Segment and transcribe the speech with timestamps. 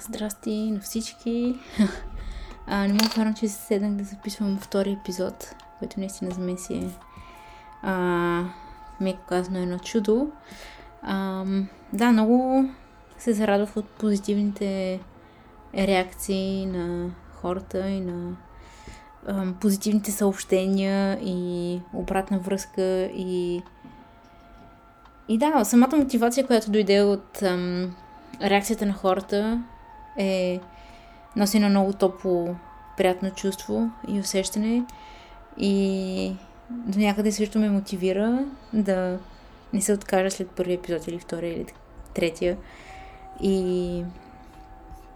[0.00, 1.58] Здрасти на всички.
[2.70, 6.58] А, не мога вярвам, че се седнах да записвам втори епизод, който наистина за мен
[6.58, 6.90] си е
[7.82, 8.44] а,
[9.00, 10.30] меко казано едно чудо.
[11.02, 11.44] А,
[11.92, 12.64] да, много
[13.18, 15.00] се зарадвах от позитивните
[15.74, 18.36] реакции на хората и на
[19.26, 22.82] а, позитивните съобщения и обратна връзка
[23.14, 23.62] и
[25.28, 27.94] и да, самата мотивация, която дойде от ам,
[28.42, 29.62] реакцията на хората
[30.18, 30.60] е
[31.36, 32.56] носи на много топло,
[32.96, 34.84] приятно чувство и усещане
[35.58, 36.32] и
[36.70, 39.18] до някъде също ме мотивира да
[39.72, 41.66] не се откажа след първи епизод или втория или
[42.14, 42.56] третия.
[43.42, 44.04] И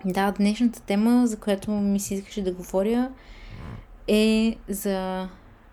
[0.04, 3.10] да, днешната тема, за която ми се искаше да говоря,
[4.08, 5.28] е за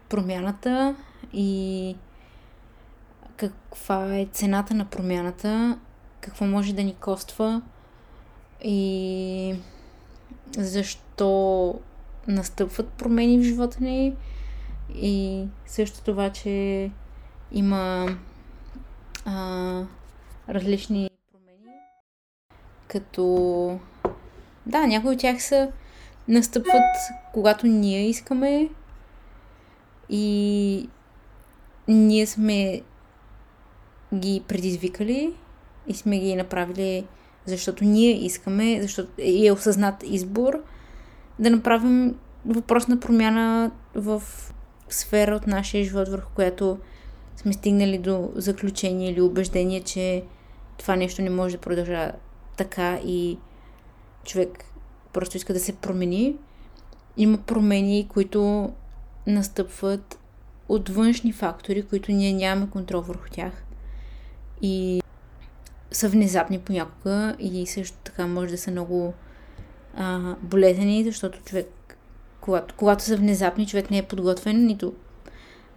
[0.10, 0.96] промяната
[1.34, 1.96] и
[3.38, 5.78] каква е цената на промяната,
[6.22, 7.62] какво може да ни коства
[8.64, 9.56] и
[10.58, 11.80] защо
[12.28, 14.16] настъпват промени в живота ни?
[14.96, 16.92] И също това, че
[17.52, 18.08] има
[19.26, 19.84] а,
[20.50, 21.76] различни промени,
[22.88, 23.80] като
[24.66, 25.72] да, някои от тях са
[26.28, 26.96] настъпват
[27.34, 28.70] когато ние искаме.
[30.10, 30.90] И
[31.88, 32.82] ние сме
[34.14, 35.34] ги предизвикали
[35.88, 37.08] и сме ги направили
[37.46, 40.64] защото ние искаме, защото е осъзнат избор
[41.40, 44.24] да направим въпрос на промяна в
[44.90, 46.78] сфера от нашия живот, върху която
[47.36, 50.24] сме стигнали до заключение или убеждение, че
[50.78, 52.12] това нещо не може да продължава
[52.58, 53.38] така и
[54.26, 54.66] човек
[55.14, 56.36] просто иска да се промени.
[57.18, 58.72] Има промени, които
[59.28, 60.20] настъпват
[60.70, 63.64] от външни фактори, които ние нямаме контрол върху тях.
[64.62, 65.02] И
[65.92, 69.14] са внезапни понякога и също така може да са много
[69.98, 71.98] а, болезнени, защото човек,
[72.42, 74.94] когато, когато са внезапни, човек не е подготвен нито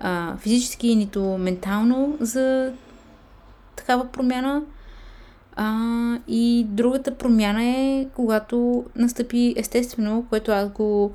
[0.00, 2.72] а, физически, нито ментално за
[3.76, 4.62] такава промяна.
[5.56, 11.12] А, и другата промяна е когато настъпи естествено, което аз го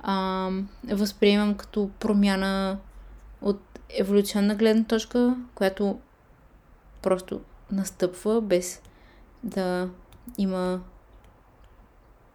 [0.00, 0.48] а,
[0.90, 2.78] възприемам като промяна
[3.42, 3.60] от
[3.98, 5.98] еволюционна гледна точка, която
[7.02, 7.40] просто
[7.72, 8.82] настъпва без
[9.44, 9.88] да
[10.38, 10.80] има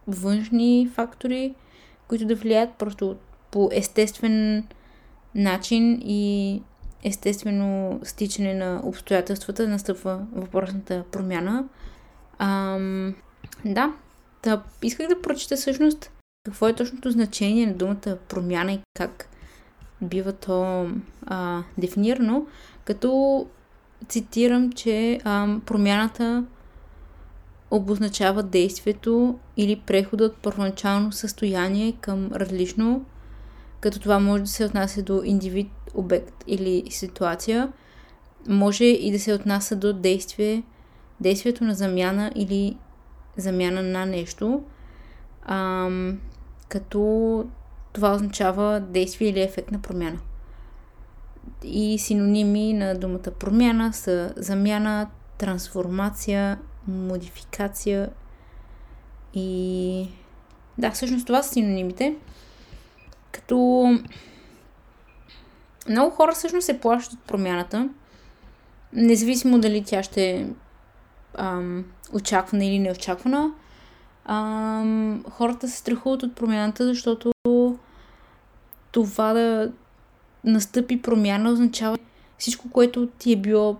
[0.06, 1.54] външни фактори,
[2.08, 3.16] които да влияят просто
[3.50, 4.66] по естествен
[5.34, 6.62] начин и
[7.04, 11.64] естествено стичане на обстоятелствата настъпва въпросната промяна.
[12.38, 13.14] Ам,
[13.64, 13.92] да,
[14.42, 16.10] да, исках да прочита всъщност
[16.44, 19.28] какво е точното значение на думата промяна и как
[20.02, 20.88] бива то
[21.26, 22.46] а, дефинирано,
[22.84, 23.46] като
[24.08, 26.44] цитирам, че а, промяната
[27.70, 33.04] обозначава действието или прехода от първоначално състояние към различно,
[33.80, 37.72] като това може да се отнася до индивид, обект или ситуация,
[38.48, 40.62] може и да се отнася до действие,
[41.20, 42.76] действието на замяна или
[43.36, 44.62] замяна на нещо,
[45.42, 45.88] а,
[46.68, 47.44] като
[47.92, 50.18] това означава действие или ефект на промяна
[51.62, 58.10] и синоними на думата промяна са замяна, трансформация, модификация
[59.34, 60.08] и...
[60.78, 62.16] Да, всъщност това са синонимите.
[63.32, 63.84] Като
[65.88, 67.88] много хора всъщност се плащат от промяната,
[68.92, 70.48] независимо дали тя ще
[71.34, 73.50] ам, очаквана или неочаквана.
[74.24, 77.32] Ам, хората се страхуват от промяната, защото
[78.92, 79.72] това да
[80.44, 81.98] настъпи промяна означава
[82.38, 83.76] всичко, което ти е било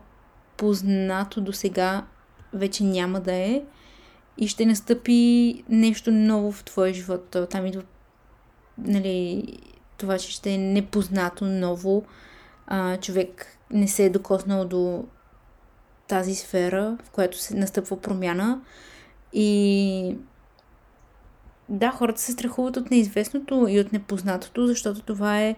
[0.56, 2.04] познато до сега,
[2.52, 3.62] вече няма да е
[4.38, 7.36] и ще настъпи нещо ново в твоя живот.
[7.50, 7.82] Там идва
[8.78, 9.46] нали,
[9.98, 12.04] това, че ще е непознато, ново.
[12.66, 15.04] А, човек не се е докоснал до
[16.08, 18.60] тази сфера, в която се настъпва промяна.
[19.32, 20.16] И
[21.68, 25.56] да, хората се страхуват от неизвестното и от непознатото, защото това е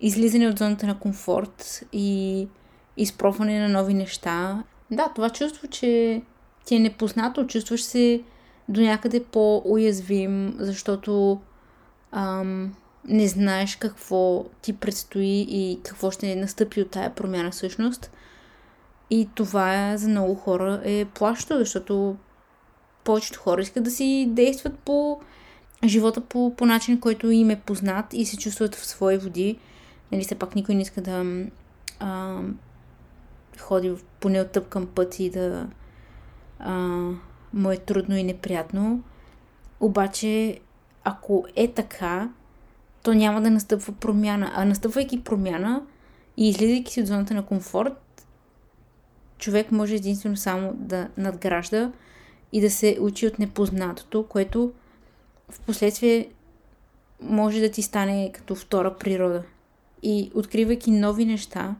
[0.00, 2.48] излизане от зоната на комфорт и
[2.96, 4.64] изпробване на нови неща.
[4.90, 6.22] Да, това чувство, че
[6.64, 8.22] ти е непознато, чувстваш се
[8.68, 11.40] до някъде по-уязвим, защото
[12.12, 12.74] ам,
[13.08, 18.10] не знаеш какво ти предстои и какво ще настъпи от тая промяна всъщност.
[19.10, 22.16] И това за много хора е плащо, защото
[23.04, 25.20] повечето хора искат да си действат по
[25.84, 29.58] живота по, по начин, който им е познат и се чувстват в свои води
[30.12, 31.44] нали, все пак никой не иска да
[32.00, 32.40] а,
[33.60, 35.68] ходи по неотъпкан път и да
[36.58, 36.74] а,
[37.54, 39.02] му е трудно и неприятно.
[39.80, 40.60] Обаче,
[41.04, 42.30] ако е така,
[43.02, 44.52] то няма да настъпва промяна.
[44.54, 45.82] А настъпвайки промяна
[46.36, 48.26] и излизайки си от зоната на комфорт,
[49.38, 51.92] човек може единствено само да надгражда
[52.52, 54.72] и да се учи от непознатото, което
[55.50, 56.28] в последствие
[57.20, 59.42] може да ти стане като втора природа.
[60.06, 61.74] И откривайки нови неща,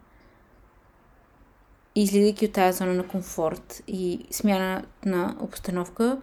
[1.95, 6.19] излизайки от тази зона на комфорт и смяна на обстановка,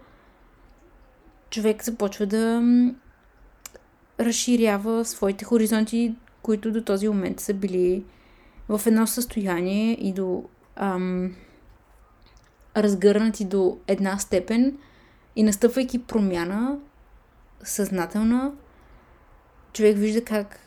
[1.50, 2.62] човек започва да
[4.20, 8.04] разширява своите хоризонти, които до този момент са били
[8.68, 10.44] в едно състояние и до
[10.76, 11.34] ам,
[12.76, 14.78] разгърнати до една степен
[15.36, 16.78] и настъпвайки промяна
[17.62, 18.52] съзнателна,
[19.72, 20.61] човек вижда как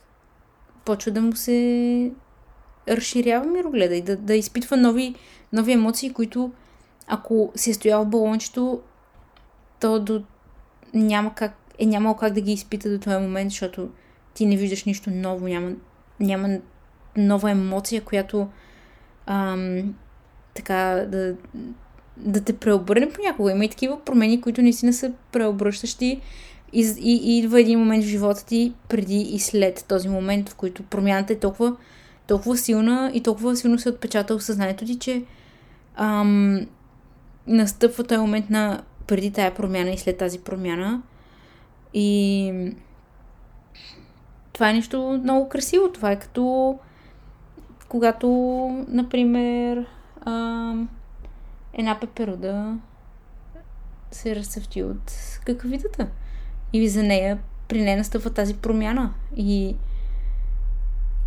[0.86, 2.12] почва да му се
[2.88, 5.16] разширява мирогледа и да, да изпитва нови,
[5.54, 6.52] нови емоции, които
[7.08, 8.82] ако си е стоял в балончето,
[9.80, 10.24] то до,
[10.94, 13.90] няма как, е нямало как да ги изпита до този момент, защото
[14.34, 15.72] ти не виждаш нищо ново, няма,
[16.20, 16.50] няма
[17.18, 18.48] нова емоция, която
[19.26, 19.96] ам,
[20.54, 21.36] така да,
[22.18, 23.52] да те преобърне понякога.
[23.52, 26.22] Има и такива промени, които наистина са преобръщащи
[26.76, 30.84] и, и, идва един момент в живота ти преди и след този момент, в който
[30.84, 31.76] промяната е толкова,
[32.28, 35.24] толкова силна и толкова силно се отпечата в съзнанието ти, че
[35.96, 36.68] ам,
[37.48, 41.02] настъпва този момент на преди тая промяна и след тази промяна.
[41.94, 42.52] И
[44.54, 45.92] това е нещо много красиво.
[45.92, 46.78] Това е като
[47.90, 48.30] когато,
[48.88, 49.86] например,
[50.26, 50.90] ам,
[51.74, 52.78] една пеперуда
[54.12, 55.12] се разцъфти от
[55.46, 56.08] какавитата.
[56.74, 59.14] И за нея, при нея настъпва тази промяна.
[59.36, 59.76] И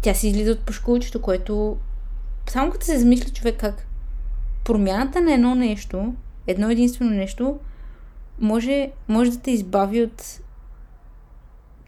[0.03, 1.77] тя си излиза от пашкулчето, което
[2.47, 3.87] само като се замисля човек как
[4.65, 6.15] промяната на едно нещо,
[6.47, 7.59] едно единствено нещо,
[8.41, 10.41] може, може да те избави от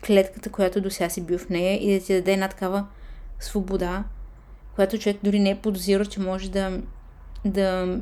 [0.07, 2.87] клетката, която до сега си бил в нея и да ти даде една такава
[3.41, 4.05] свобода,
[4.75, 6.81] която човек дори не е подозирал, че може да,
[7.45, 7.99] да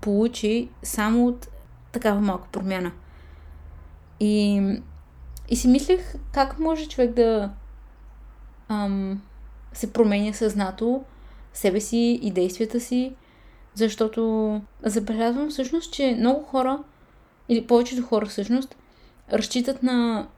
[0.00, 1.48] получи само от
[1.92, 2.92] такава малка промяна.
[4.20, 4.62] И,
[5.48, 7.50] и си мислех как може човек да
[8.68, 9.22] ам,
[9.72, 11.04] се променя съзнато
[11.52, 13.14] себе си и действията си,
[13.74, 16.78] защото забелязвам всъщност, че много хора,
[17.48, 18.76] или повечето хора всъщност,
[19.32, 20.28] разчитат на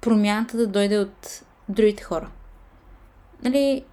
[0.00, 2.30] промяната да дойде от другите хора.
[3.42, 3.84] Нали,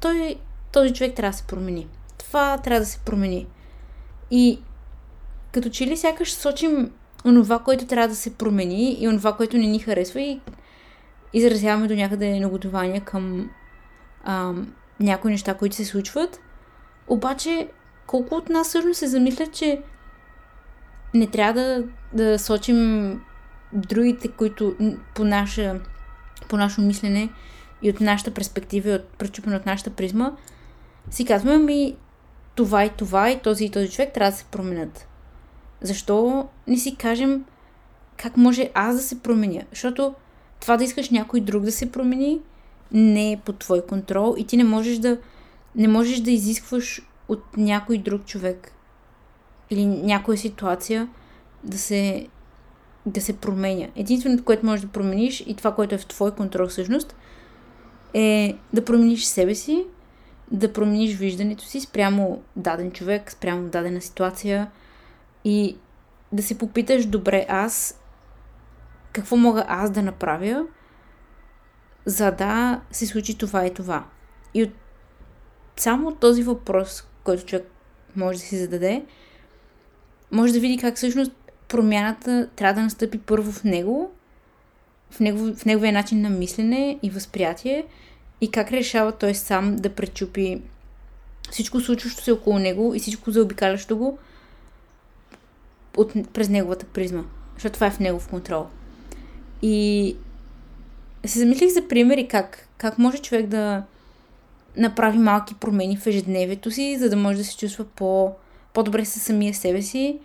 [0.00, 0.36] той,
[0.72, 1.88] този човек трябва да се промени.
[2.18, 3.46] Това трябва да се промени.
[4.30, 4.60] И
[5.52, 6.92] като че ли сякаш сочим
[7.24, 10.40] онова, което трябва да се промени и онова, което не ни харесва и
[11.32, 13.50] изразяваме до някъде негодование към
[14.24, 14.52] а,
[15.00, 16.40] някои неща, които се случват.
[17.08, 17.68] Обаче,
[18.06, 19.82] колко от нас всъщност се замислят, че
[21.14, 23.20] не трябва да, да сочим
[23.72, 24.76] другите, които
[25.14, 25.80] по, наша,
[26.48, 27.28] по наше мислене
[27.82, 30.32] и от нашата перспектива, и от пречупено от нашата призма,
[31.10, 31.96] си казваме ми
[32.54, 35.07] това и това и този и този човек трябва да се променят.
[35.80, 37.44] Защо не си кажем
[38.16, 39.62] как може аз да се променя?
[39.70, 40.14] Защото
[40.60, 42.40] това да искаш някой друг да се промени
[42.92, 45.18] не е под твой контрол и ти не можеш да
[45.76, 48.72] не можеш да изискваш от някой друг човек
[49.70, 51.08] или някоя ситуация
[51.64, 52.28] да се
[53.06, 53.86] да се променя.
[53.96, 57.16] Единственото, което можеш да промениш и това, което е в твой контрол всъщност,
[58.14, 59.84] е да промениш себе си,
[60.50, 64.70] да промениш виждането си спрямо даден човек, спрямо дадена ситуация
[65.48, 65.76] и
[66.32, 68.00] да се попиташ, добре, аз
[69.12, 70.66] какво мога аз да направя,
[72.04, 74.04] за да се случи това и това.
[74.54, 74.70] И от
[75.76, 77.70] само от този въпрос, който човек
[78.16, 79.04] може да си зададе,
[80.30, 81.32] може да види как всъщност
[81.68, 84.10] промяната трябва да настъпи първо в него,
[85.10, 87.86] в, него, в неговия начин на мислене и възприятие
[88.40, 90.62] и как решава той сам да пречупи
[91.50, 94.18] всичко случващо се около него и всичко заобикалящо го
[95.96, 97.22] от, през неговата призма.
[97.54, 98.66] Защото това е в негов контрол.
[99.62, 100.16] И
[101.26, 103.82] се замислих за примери как, как може човек да
[104.76, 108.32] направи малки промени в ежедневието си, за да може да се чувства по,
[108.74, 110.18] по-добре със самия себе си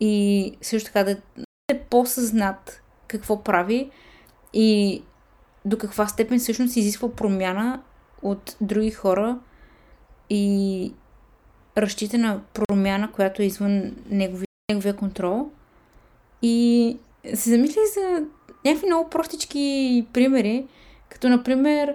[0.00, 1.16] и също така да
[1.68, 3.90] е по-съзнат какво прави
[4.52, 5.02] и
[5.64, 7.82] до каква степен всъщност изисква промяна
[8.22, 9.38] от други хора
[10.30, 10.92] и
[11.76, 15.50] разчита на промяна, която е извън неговия, неговия контрол.
[16.42, 16.96] И
[17.34, 18.26] се замислих за
[18.64, 20.66] някакви много простички примери,
[21.08, 21.94] като например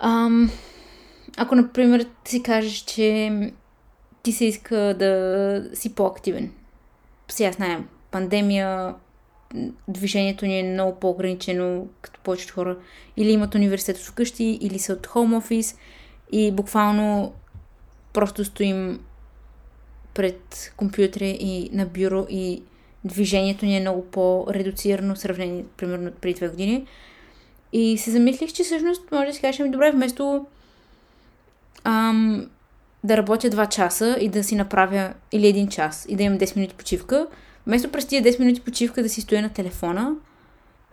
[0.00, 0.50] ам,
[1.36, 3.30] ако например си кажеш, че
[4.22, 6.52] ти се иска да си по-активен
[7.32, 8.94] сега знаем, пандемия,
[9.88, 12.76] движението ни е много по-ограничено, като повечето хора
[13.16, 15.76] или имат университет вкъщи, или са от хоум офис
[16.32, 17.32] и буквално
[18.12, 19.00] просто стоим
[20.14, 22.62] пред компютъра и на бюро и
[23.04, 26.86] движението ни е много по-редуцирано в сравнение, примерно, преди две години.
[27.72, 30.46] И се замислих, че всъщност може да си кажем, добре, вместо
[31.84, 32.46] ам,
[33.04, 36.56] да работя 2 часа и да си направя или един час и да имам 10
[36.56, 37.26] минути почивка,
[37.66, 40.14] вместо през тия 10 минути почивка да си стоя на телефона,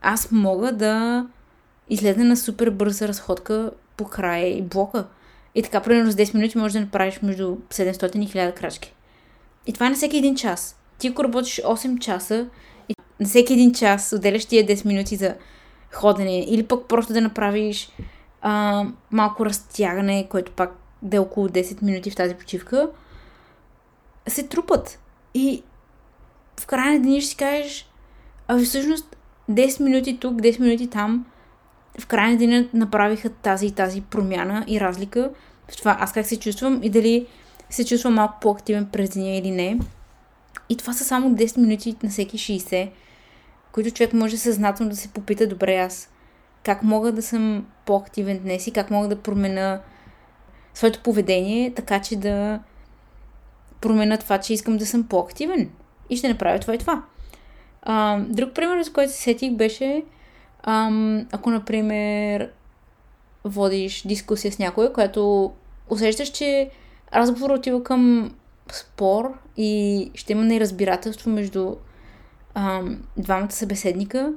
[0.02, 1.26] аз мога да
[1.90, 5.06] излезна на супер бърза разходка по края и блока.
[5.56, 8.94] И така, примерно с 10 минути можеш да направиш между 700 и 1000 крачки.
[9.68, 10.80] И това е на всеки един час.
[10.98, 12.48] Ти ако работиш 8 часа
[12.90, 15.36] и на всеки един час отделяш тия 10 минути за
[15.92, 17.90] ходене или пък просто да направиш
[18.42, 22.90] а, малко разтягане, което пак да е около 10 минути в тази почивка,
[24.28, 25.00] се трупат.
[25.34, 25.64] И
[26.60, 27.90] в края на деня ще си кажеш,
[28.48, 29.18] а всъщност
[29.50, 31.26] 10 минути тук, 10 минути там,
[32.00, 35.32] в края на деня направиха тази и тази промяна и разлика
[35.72, 37.28] в това аз как се чувствам и дали
[37.70, 39.80] се чувствам малко по-активен през деня или не.
[40.70, 42.90] И това са само 10 минути на всеки 60,
[43.72, 46.10] които човек може съзнателно да се попита, добре аз,
[46.64, 49.82] как мога да съм по-активен днес и как мога да променя
[50.74, 52.60] своето поведение, така че да
[53.82, 55.70] променя това, че искам да съм по-активен.
[56.10, 57.04] И ще направя това и това.
[57.82, 60.04] А, друг пример, за който се сетих, беше
[60.64, 62.52] ам, ако, например,
[63.44, 65.52] водиш дискусия с някой, която
[65.90, 66.70] усещаш, че
[67.14, 68.32] разговор отива към
[68.72, 71.76] спор и ще има неразбирателство между
[72.54, 74.34] ам, двамата събеседника.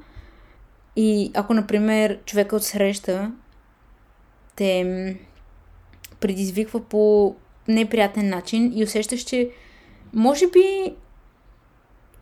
[0.96, 3.32] И ако, например, човека от среща
[4.56, 5.16] те
[6.20, 7.34] предизвиква по
[7.68, 9.50] неприятен начин и усещаш, че
[10.12, 10.94] може би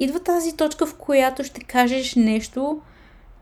[0.01, 2.81] идва тази точка, в която ще кажеш нещо,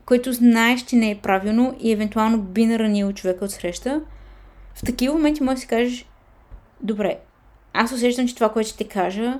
[0.05, 4.01] което знаеш, че не е правилно и евентуално би наранил човека от среща,
[4.75, 6.05] в такива моменти може да си кажеш,
[6.81, 7.19] добре,
[7.73, 9.39] аз усещам, че това, което ще кажа,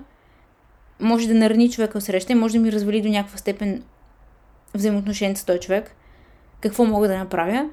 [1.00, 3.84] може да нарани човека от среща и може да ми развали до някаква степен
[4.74, 5.96] взаимоотношението с този човек.
[6.62, 7.70] Какво мога да направя?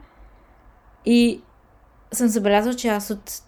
[1.04, 1.40] И
[2.12, 3.42] съм забелязала, че аз от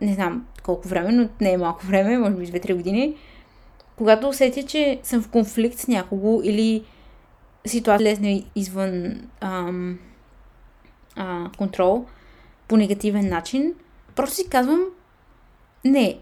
[0.00, 3.16] не знам колко време, но не е малко време, може би 2-3 години,
[3.96, 6.84] когато усетя, че съм в конфликт с някого или
[7.66, 9.98] ситуация лесна извън ам,
[11.16, 12.04] а, контрол
[12.68, 13.74] по негативен начин,
[14.14, 14.80] просто си казвам
[15.84, 16.18] не,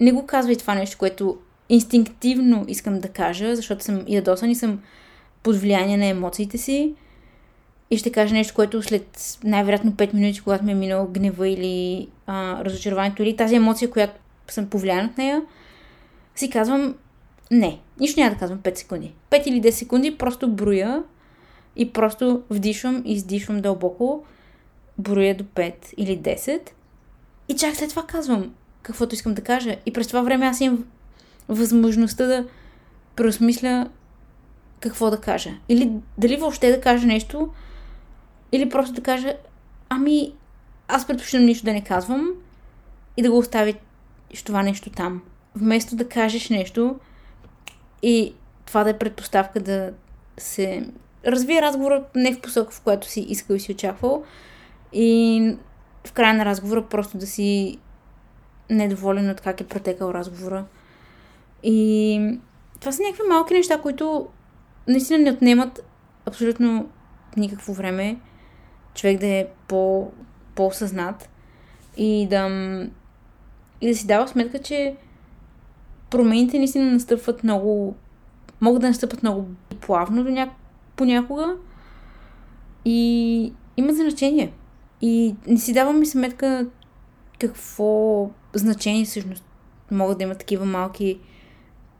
[0.00, 1.38] не го казвай това нещо, което
[1.68, 4.80] инстинктивно искам да кажа, защото съм ядосан и съм
[5.42, 6.94] под влияние на емоциите си.
[7.90, 12.08] И ще кажа нещо, което след най-вероятно 5 минути, когато ми е минал гнева или
[12.26, 14.14] а, разочарованието или тази емоция, която
[14.48, 15.42] съм повлиян от нея,
[16.34, 16.94] си казвам
[17.50, 19.14] не, нищо няма да казвам 5 секунди.
[19.30, 21.02] 5 или 10 секунди просто броя
[21.76, 24.24] и просто вдишвам издишвам дълбоко,
[24.98, 26.70] броя до 5 или 10
[27.48, 29.76] и чак след това казвам каквото искам да кажа.
[29.86, 30.84] И през това време аз имам
[31.48, 32.46] възможността да
[33.16, 33.88] преосмисля
[34.80, 35.50] какво да кажа.
[35.68, 37.48] Или дали въобще да кажа нещо,
[38.52, 39.34] или просто да кажа,
[39.88, 40.32] ами,
[40.88, 42.30] аз предпочитам нищо да не казвам
[43.16, 43.74] и да го оставиш
[44.44, 45.22] това нещо там.
[45.54, 46.98] Вместо да кажеш нещо
[48.02, 48.34] и
[48.66, 49.92] това да е предпоставка да
[50.38, 50.88] се
[51.26, 54.24] развие разговора не в посока, в която си искал и си очаквал.
[54.92, 55.56] И
[56.06, 57.78] в края на разговора просто да си
[58.70, 60.64] недоволен от как е протекал разговора.
[61.62, 62.38] И
[62.80, 64.28] това са някакви малки неща, които
[64.88, 65.80] наистина не отнемат
[66.26, 66.88] абсолютно
[67.36, 68.16] никакво време
[68.94, 70.10] човек да е по,
[70.54, 71.30] по-осъзнат
[71.96, 72.48] и да,
[73.80, 74.96] и да си дава сметка, че
[76.10, 77.94] промените наистина настъпват много,
[78.60, 79.46] могат да настъпват много
[79.80, 80.50] плавно до ня...
[80.96, 81.56] понякога
[82.84, 84.52] и имат значение.
[85.00, 86.66] И не си давам и сметка
[87.38, 89.44] какво значение всъщност
[89.90, 91.18] могат да имат такива малки,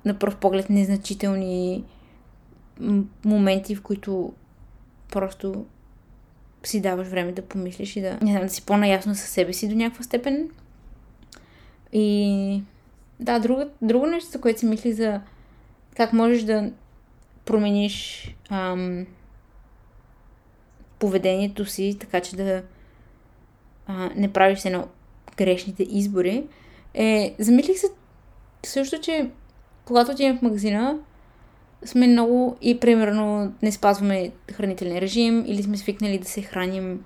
[0.04, 1.84] на пръв поглед незначителни
[3.24, 4.32] моменти, в които
[5.12, 5.66] просто
[6.64, 9.68] си даваш време да помислиш и да, не знам, да си по-наясно със себе си
[9.68, 10.50] до някаква степен.
[11.92, 12.62] И
[13.20, 15.20] да, друго, друго нещо, за което си мисли за
[15.96, 16.72] как можеш да
[17.44, 19.06] промениш ам,
[20.98, 22.62] поведението си, така че да
[23.86, 24.88] а, не правиш едно
[25.36, 26.44] грешните избори,
[26.94, 27.86] е, замислих се
[28.66, 29.30] също, че
[29.84, 30.98] когато отидем в магазина,
[31.84, 37.04] сме много и примерно не спазваме хранителен режим или сме свикнали да се храним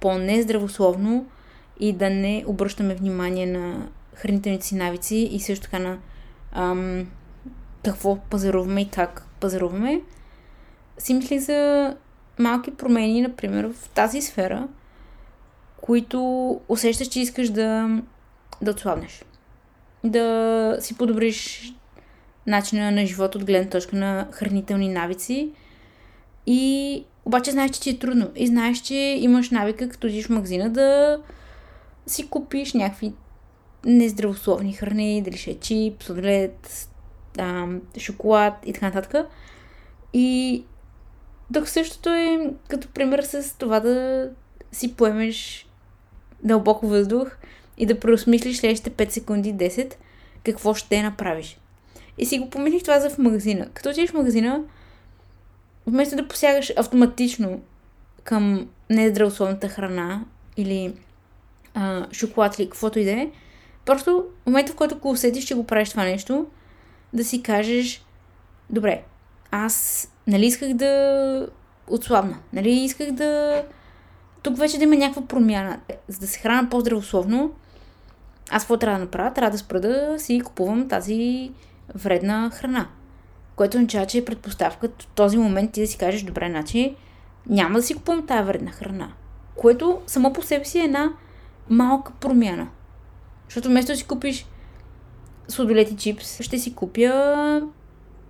[0.00, 1.26] по-нездравословно
[1.80, 5.98] и да не обръщаме внимание на хранителните си навици и също така на
[6.52, 7.06] ам,
[7.84, 10.00] какво пазаруваме и как пазаруваме,
[10.98, 11.94] си мисли за
[12.38, 14.68] малки промени, например, в тази сфера,
[15.80, 18.00] които усещаш, че искаш да,
[18.62, 19.24] да отслабнеш.
[20.04, 21.72] Да си подобриш
[22.46, 25.50] начина на живот от гледна точка на хранителни навици.
[26.46, 28.30] И обаче знаеш, че ти е трудно.
[28.36, 31.18] И знаеш, че имаш навика, като идиш в магазина, да
[32.06, 33.12] си купиш някакви
[33.84, 36.88] нездравословни храни, дали ще е чип, сладолет,
[37.98, 39.26] шоколад и така нататък.
[40.12, 40.64] И
[41.50, 44.28] док същото е като пример с това да
[44.72, 45.67] си поемеш
[46.42, 47.36] дълбоко въздух
[47.78, 49.94] и да преосмислиш следващите 5 секунди, 10,
[50.44, 51.58] какво ще направиш.
[52.18, 53.68] И си го помислих това за в магазина.
[53.74, 54.60] Като отидеш в магазина,
[55.86, 57.60] вместо да посягаш автоматично
[58.24, 60.24] към нездравословната храна
[60.56, 60.94] или
[61.74, 63.30] а, шоколад или каквото и да е,
[63.84, 66.46] просто в момента, в който го усетиш, че го правиш това нещо,
[67.12, 68.04] да си кажеш,
[68.70, 69.02] добре,
[69.50, 71.48] аз нали исках да
[71.86, 73.62] отслабна, нали исках да
[74.48, 75.80] тук вече да има някаква промяна.
[76.08, 77.50] За да се храна по-здравословно,
[78.50, 79.34] аз какво трябва да направя?
[79.34, 81.50] Трябва да спра да си купувам тази
[81.94, 82.86] вредна храна.
[83.56, 86.96] Което означава, че е предпоставка този момент ти да си кажеш, добре, значи
[87.46, 89.12] няма да си купувам тази вредна храна.
[89.56, 91.12] Което само по себе си е една
[91.70, 92.68] малка промяна.
[93.44, 94.46] Защото вместо да си купиш
[95.48, 97.62] сладолет и чипс, ще си купя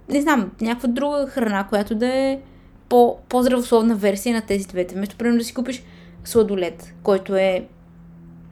[0.09, 2.41] не знам, някаква друга храна, която да е
[2.89, 4.95] по, по-здравословна версия на тези двете.
[4.95, 5.83] Вместо, примерно, да си купиш
[6.25, 7.69] сладолет, който е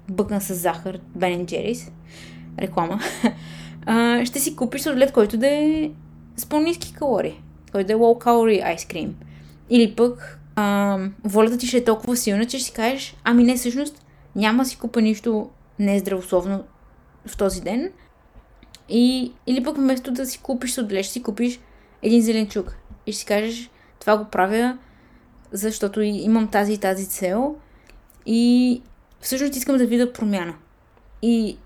[0.08, 1.90] бъкан с захар, Ben Jerry's,
[2.58, 3.00] реклама,
[4.24, 5.90] ще си купиш сладолет, който да е
[6.36, 7.42] с по-низки калории,
[7.72, 9.10] който да е low calorie ice cream.
[9.70, 13.56] Или пък а, волята ти ще е толкова силна, че ще си кажеш, ами не,
[13.56, 14.06] всъщност
[14.36, 16.64] няма да си купа нищо нездравословно
[17.26, 17.92] в този ден.
[18.88, 21.60] И, или пък вместо да си купиш сладолет, ще си купиш
[22.02, 22.76] един зеленчук.
[23.06, 24.78] И ще си кажеш, това го правя,
[25.52, 27.56] защото имам тази и тази цел.
[28.26, 28.82] И
[29.20, 30.54] всъщност искам да видя промяна.
[31.22, 31.58] И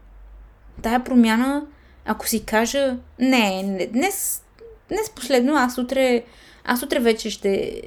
[0.82, 1.66] тая промяна,
[2.04, 4.44] ако си кажа, не, не днес,
[4.88, 6.24] днес последно, аз утре,
[6.64, 7.82] аз утре вече ще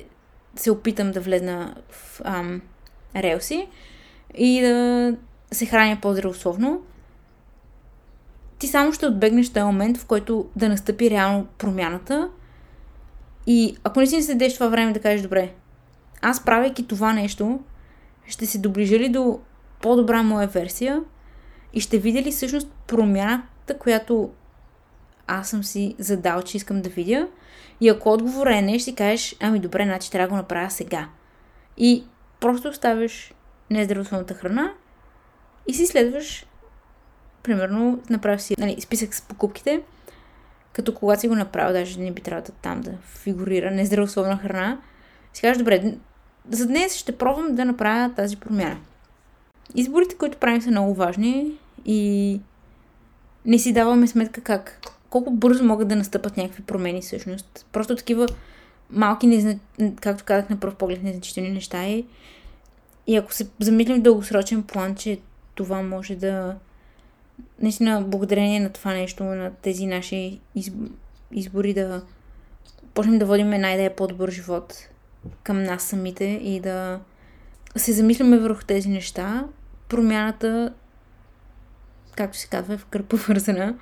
[0.56, 2.62] се опитам да влезна в ам,
[3.16, 3.68] релси
[4.36, 5.16] и да
[5.52, 6.82] се храня по-здравословно,
[8.60, 12.30] ти само ще отбегнеш този момент, в който да настъпи реално промяната.
[13.48, 15.54] И ако не си седеш това време да кажеш, добре,
[16.22, 17.60] аз правейки това нещо,
[18.28, 19.40] ще се доближа ли до
[19.82, 21.02] по-добра моя версия
[21.74, 24.32] и ще видя ли всъщност промяната, която
[25.28, 27.28] аз съм си задал, че искам да видя.
[27.82, 30.70] И ако отговор е не, ще си кажеш, ами добре, значи трябва да го направя
[30.70, 31.10] сега.
[31.78, 32.04] И
[32.40, 33.34] просто оставяш
[33.70, 34.74] нездравословната храна
[35.68, 36.46] и си следваш,
[37.44, 39.82] примерно, направиш си нали, списък с покупките,
[40.74, 44.82] като когато си го направил, даже не би трябвало там да фигурира нездравословна храна,
[45.34, 45.94] си кажеш, добре,
[46.50, 48.78] за днес ще пробвам да направя тази промяна.
[49.76, 51.52] Изборите, които правим, са много важни
[51.86, 52.42] и
[53.46, 57.66] не си даваме сметка как, колко бързо могат да настъпат някакви промени всъщност.
[57.72, 58.28] Просто такива
[58.90, 59.60] малки, незна...
[60.02, 62.06] както казах на пръв поглед, незначителни неща и,
[63.08, 65.20] и ако се замислим в дългосрочен план, че
[65.56, 66.56] това може да
[67.62, 70.40] наистина благодарение на това нещо, на тези наши
[71.32, 72.02] избори да
[72.94, 74.88] почнем да водим една идея по-добър живот
[75.44, 77.00] към нас самите и да
[77.76, 79.48] се замисляме върху тези неща,
[79.90, 80.74] промяната,
[82.16, 83.76] както се казва, е в кърпа вързана.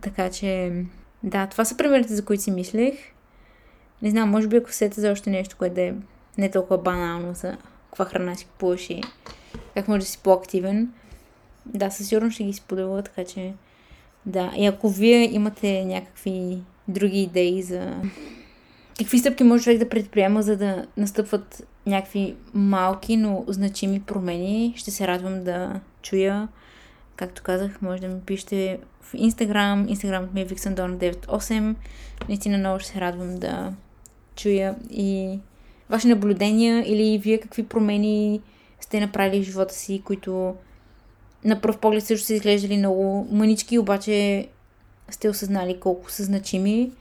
[0.00, 0.72] Така че,
[1.22, 2.94] да, това са примерите, за които си мислех.
[4.02, 5.94] Не знам, може би ако сете за още нещо, което е
[6.38, 7.56] не толкова банално за
[7.86, 9.00] каква храна си купуваш и
[9.74, 10.92] как може да си по-активен.
[11.66, 13.54] Да, със сигурност ще ги споделя, така че
[14.26, 14.52] да.
[14.56, 18.02] И ако вие имате някакви други идеи за
[19.04, 24.90] какви стъпки може човек да предприема, за да настъпват някакви малки, но значими промени, ще
[24.90, 26.48] се радвам да чуя.
[27.16, 29.94] Както казах, може да ми пишете в Instagram.
[29.94, 31.74] Instagram ми е vixandon98.
[32.28, 33.72] Наистина много ще се радвам да
[34.36, 35.38] чуя и
[35.90, 38.40] ваши наблюдения или вие какви промени
[38.80, 40.54] сте направили в живота си, които
[41.44, 44.48] на пръв поглед също са изглеждали много мънички, обаче
[45.10, 46.92] сте осъзнали колко са значими.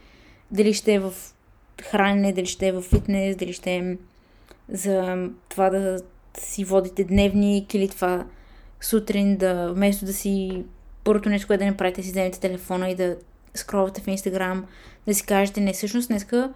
[0.51, 1.13] Дали ще е в
[1.81, 3.97] хранене, дали ще е в фитнес, дали ще е
[4.69, 6.01] за това да
[6.39, 8.25] си водите дневник или това
[8.81, 10.63] сутрин да вместо да си
[11.03, 13.17] първото нещо, което да направите, си вземете телефона и да
[13.53, 14.65] скролвате в Инстаграм,
[15.07, 16.53] да си кажете, не, всъщност днеска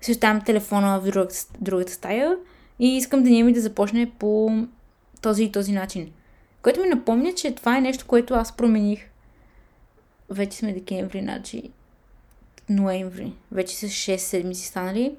[0.00, 2.36] си оставям телефона в другата, другата стая
[2.78, 4.50] и искам деня ми да започне по
[5.22, 6.12] този и този начин.
[6.62, 9.00] Което ми напомня, че това е нещо, което аз промених.
[10.30, 11.70] Вече сме декември, значи
[12.68, 15.14] ноември, вече с 6 седмици станали,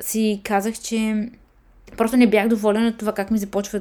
[0.00, 1.28] си казах, че
[1.96, 3.80] просто не бях доволен от това как ми започва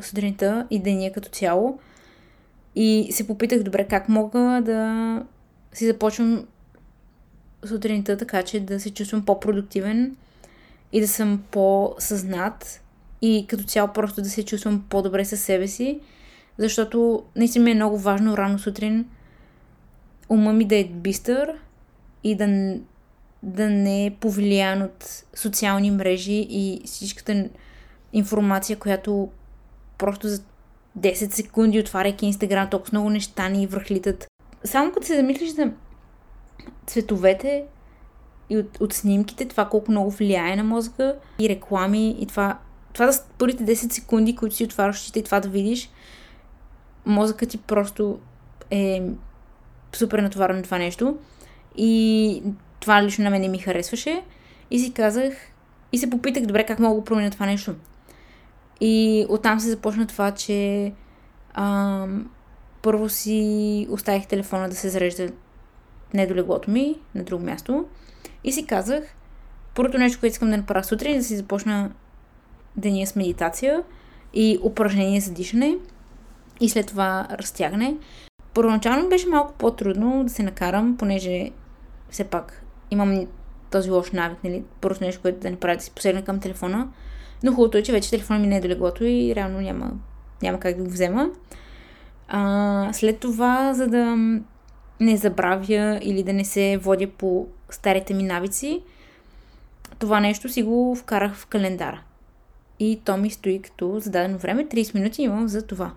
[0.00, 1.78] сутринта и деня като цяло.
[2.74, 5.22] И се попитах, добре, как мога да
[5.72, 6.46] си започвам
[7.64, 10.16] сутринта така, че да се чувствам по-продуктивен
[10.92, 12.82] и да съм по-съзнат
[13.22, 16.00] и като цяло просто да се чувствам по-добре със себе си,
[16.58, 19.04] защото наистина ми е много важно рано сутрин
[20.28, 21.54] ума ми да е бистър
[22.24, 22.76] и да,
[23.42, 27.48] да не е повлиян от социални мрежи и всичката
[28.12, 29.28] информация, която
[29.98, 30.42] просто за
[30.98, 34.26] 10 секунди, отваряйки Инстаграм, толкова много неща ни връхлитат.
[34.64, 35.72] Само като се замислиш за
[36.86, 37.64] цветовете
[38.50, 42.58] и от, от снимките, това колко много влияе на мозъка и реклами и това,
[42.92, 45.90] това да първите 10 секунди, които си отваряш и това да видиш,
[47.06, 48.18] мозъкът ти просто
[48.70, 49.02] е
[49.92, 51.18] супер натоварен на това нещо.
[51.78, 52.42] И
[52.80, 54.22] това лично на мен не ми харесваше.
[54.70, 55.34] И си казах,
[55.92, 57.74] и се попитах, добре, как мога да променя това нещо.
[58.80, 60.92] И оттам се започна това, че
[61.54, 62.30] ам,
[62.82, 65.28] първо си оставих телефона да се зарежда
[66.14, 67.84] не до леглото ми, на друго място.
[68.44, 69.04] И си казах,
[69.74, 71.90] първото нещо, което искам да направя сутрин, е да си започна
[72.76, 73.82] деня с медитация
[74.34, 75.76] и упражнение за дишане
[76.60, 77.96] и след това разтягане.
[78.54, 81.50] Първоначално беше малко по-трудно да се накарам, понеже
[82.10, 83.26] все пак имам
[83.70, 84.64] този лош навик, нали?
[84.80, 86.88] Първото нещо, което да направя, да си посегна към телефона.
[87.42, 89.90] Но хубавото е, че вече телефона ми не е до леглото и реално няма,
[90.42, 91.30] няма как да го взема.
[92.28, 94.16] А, след това, за да
[95.00, 98.82] не забравя или да не се водя по старите ми навици,
[99.98, 102.02] това нещо си го вкарах в календара.
[102.80, 104.66] И то ми стои като зададено време.
[104.66, 105.92] 30 минути имам за това.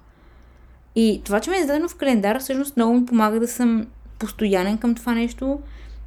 [0.95, 3.87] И това, че ми е зададено в календара, всъщност много ми помага да съм
[4.19, 5.59] постоянен към това нещо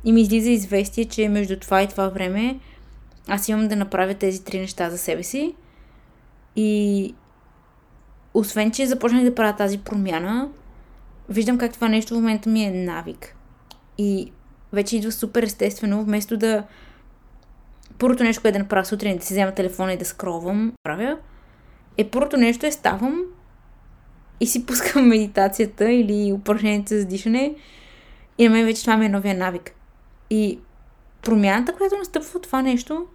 [0.05, 2.59] и ми излиза известие, че между това и това време
[3.29, 5.55] аз имам да направя тези три неща за себе си.
[6.57, 7.15] И
[8.35, 10.49] освен, че започнах да правя тази промяна,
[11.29, 13.37] виждам как това нещо в момента ми е навик.
[13.99, 14.33] И
[14.73, 16.65] вече идва супер естествено, вместо да...
[17.99, 21.19] Първото нещо, което да направя сутрин, да си взема телефона и да скровам, правя,
[21.97, 23.23] е първото нещо е ставам
[24.41, 27.55] и си пускам медитацията или упражнението за дишане
[28.39, 29.75] и на мен вече това ми е новия навик.
[30.35, 30.59] И
[31.23, 33.07] промяната, която настъпва от това нещо,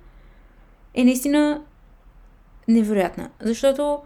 [0.93, 1.62] е наистина
[2.67, 3.29] невероятна.
[3.41, 3.99] Защото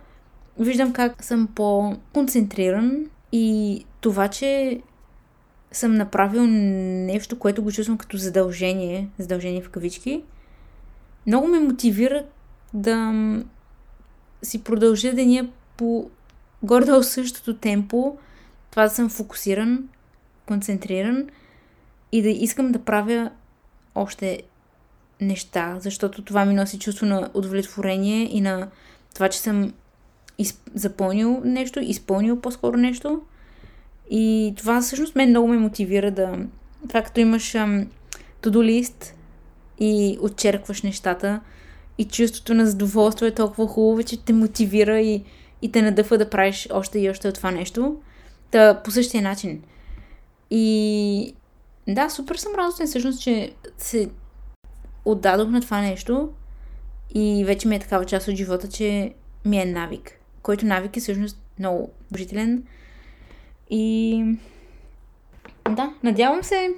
[0.60, 4.82] виждам как съм по-концентриран и това, че
[5.71, 10.23] съм направил нещо, което го чувствам като задължение, задължение в кавички,
[11.28, 12.26] много ме мотивира
[12.73, 13.13] да
[14.43, 16.10] си продължа деня по
[16.63, 18.17] гордо същото темпо,
[18.71, 19.89] това да съм фокусиран,
[20.45, 21.30] концентриран
[22.13, 23.32] и да искам да правя
[23.95, 24.41] още
[25.21, 28.67] неща, защото това ми носи чувство на удовлетворение и на
[29.13, 29.73] това, че съм
[30.38, 30.62] из...
[30.73, 33.21] запълнил нещо, изпълнил по-скоро нещо.
[34.10, 36.38] И това всъщност мен много ме мотивира да...
[36.88, 37.88] Това като имаш ам,
[38.41, 39.13] to-do list
[39.80, 41.39] и отчеркваш нещата
[41.97, 45.23] и чувството на задоволство е толкова хубаво, че те мотивира и,
[45.62, 47.95] и те надъфва да правиш още и още от това нещо.
[48.52, 49.62] Та, по същия начин.
[50.52, 51.36] И
[51.88, 54.10] да, супер съм радостен всъщност, че се
[55.06, 56.30] отдадох на това нещо
[57.15, 59.13] и вече ми е такава част от живота, че
[59.46, 62.63] ми е навик, който навик е всъщност много положителен.
[63.69, 64.26] И
[65.69, 66.69] да, надявам се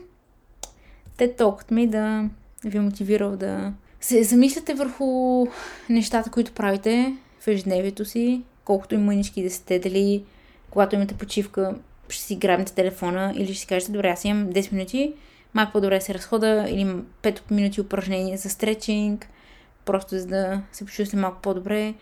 [1.18, 2.30] те толкът ми да
[2.66, 5.46] ви е мотивирал да се замисляте върху
[5.90, 10.24] нещата, които правите в ежедневието си, колкото и мънички да сте, дали
[10.70, 11.76] когато имате почивка,
[12.10, 15.14] ще си грабнете телефона или ще си кажете, добре, аз имам 10 минути,
[15.54, 16.86] малко по-добре се разхода или
[17.24, 19.30] 5 минути упражнение за стречинг,
[19.86, 21.94] просто за да се почувствате малко по-добре.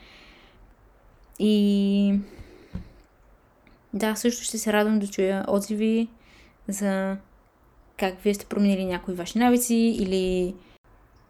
[1.40, 2.20] И
[3.94, 6.08] да, също ще се радвам да чуя отзиви
[6.68, 7.18] за
[7.98, 10.56] как вие сте променили някои ваши навици или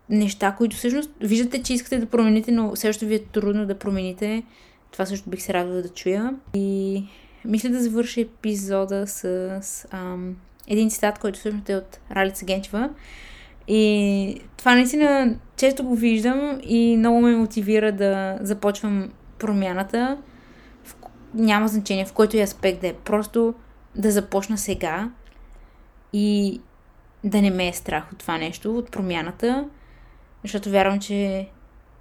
[0.09, 3.79] неща, които всъщност виждате, че искате да промените, но все още ви е трудно да
[3.79, 4.43] промените.
[4.91, 6.33] Това също бих се радвала да чуя.
[6.53, 7.03] И
[7.45, 10.35] мисля да завърши епизода с ам,
[10.67, 12.89] един цитат, който всъщност е от Ралица Генчева.
[13.67, 20.17] И това наистина често го виждам и много ме мотивира да започвам промяната.
[20.83, 20.95] В,
[21.33, 22.93] няма значение в който и аспект да е.
[22.93, 23.53] Просто
[23.95, 25.09] да започна сега
[26.13, 26.61] и
[27.23, 29.69] да не ме е страх от това нещо, от промяната,
[30.43, 31.47] защото вярвам, че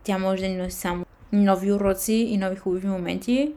[0.04, 3.52] тя може да ни носи само нови уроци и нови хубави моменти.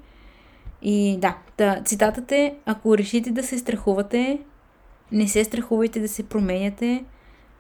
[0.82, 4.40] И да, да, цитатът е, ако решите да се страхувате,
[5.12, 7.06] не се страхувайте да се променяте,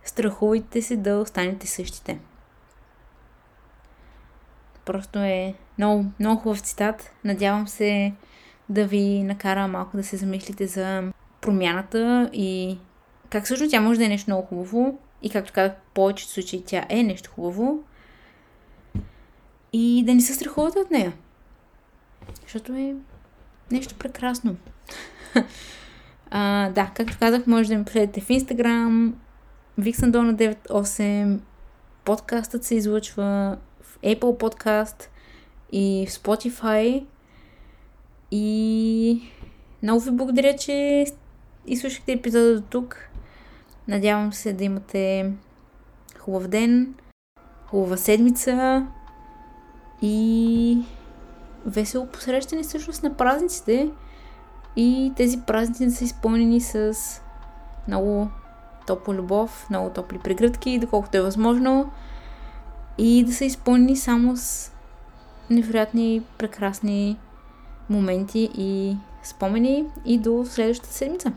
[0.03, 2.19] страхувайте се да останете същите.
[4.85, 7.11] Просто е много, много хубав цитат.
[7.23, 8.13] Надявам се
[8.69, 12.77] да ви накара малко да се замислите за промяната и
[13.29, 16.85] как също тя може да е нещо много хубаво и както казах, повечето случаи тя
[16.89, 17.79] е нещо хубаво
[19.73, 21.13] и да не се страхувате от нея.
[22.43, 22.95] Защото е
[23.71, 24.55] нещо прекрасно.
[26.31, 29.13] а, да, както казах, може да ми последите в Instagram,
[29.79, 31.39] Vixandona 98,
[32.05, 35.07] подкастът се излъчва в Apple Podcast
[35.71, 37.05] и в Spotify.
[38.31, 39.21] И
[39.83, 41.05] много ви благодаря, че
[41.67, 43.09] изслушахте епизода до тук.
[43.87, 45.31] Надявам се да имате
[46.19, 46.95] хубав ден,
[47.65, 48.87] хубава седмица
[50.01, 50.77] и
[51.65, 53.91] весело посрещане всъщност на празниците
[54.75, 56.93] и тези празници са изпълнени с
[57.87, 58.29] много
[58.87, 61.91] топла любов, много топли прегръдки, доколкото е възможно
[62.97, 64.71] и да са изпълнени само с
[65.49, 67.17] невероятни, прекрасни
[67.89, 71.31] моменти и спомени и до следващата седмица.